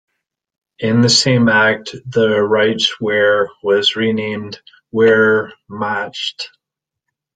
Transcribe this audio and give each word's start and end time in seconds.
In 0.79 1.01
the 1.01 1.09
same 1.09 1.47
act, 1.47 1.91
the 2.07 2.29
"Reichswehr" 2.39 3.49
was 3.61 3.95
renamed 3.95 4.59
"Wehrmacht". 4.91 6.47